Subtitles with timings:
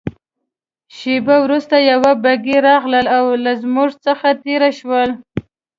[0.95, 5.09] شېبه وروسته یوه بګۍ راغلل او له موږ څخه تېره شول.